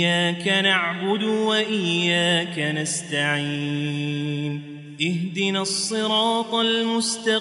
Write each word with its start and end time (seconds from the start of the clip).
إياك 0.00 0.48
نعبد 0.48 1.22
وإياك 1.22 2.58
نستعين. 2.58 4.62
اهدنا 5.00 5.62
الصراط 5.62 6.54
المستقيم. 6.54 7.40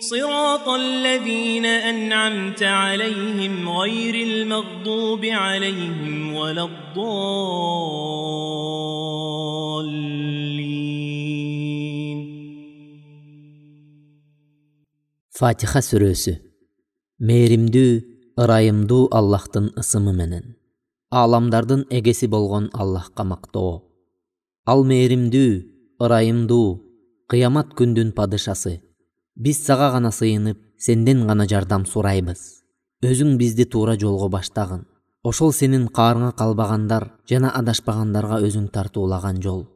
صراط 0.00 0.68
الذين 0.68 1.66
أنعمت 1.66 2.62
عليهم 2.62 3.68
غير 3.68 4.14
المغضوب 4.14 5.24
عليهم 5.24 6.34
ولا 6.34 6.64
الضالين. 6.64 7.82
فاتحة 15.30 15.80
سرسي 15.80 16.36
ميرمدو 17.20 18.00
ырайымдуу 18.36 19.08
аллахтын 19.12 19.72
ысымы 19.76 20.12
менен. 20.12 20.56
Ааламдардын 21.10 21.86
эгеси 21.90 22.26
болгон 22.26 22.70
аллахка 22.72 23.24
мактоо 23.24 23.92
ал 24.64 24.84
мээримдүү 24.86 25.52
ырайымдуу 26.04 26.68
кыямат 27.26 27.74
күндүн 27.78 28.12
падышасы 28.14 28.78
биз 29.34 29.58
сага 29.66 29.88
гана 29.94 30.12
сыйынып 30.14 30.58
сенден 30.78 31.26
гана 31.26 31.48
жардам 31.50 31.82
сурайбыз 31.92 32.42
өзүң 33.10 33.34
бизди 33.40 33.66
туура 33.66 33.96
жолго 33.98 34.28
баштагын 34.30 34.84
ошол 35.30 35.50
сенин 35.52 35.88
каарыңа 35.98 36.30
калбагандар 36.38 37.08
жана 37.30 37.50
адашпагандарга 37.58 38.38
өзүң 38.46 38.70
тартуулаган 38.70 39.42
жол. 39.42 39.66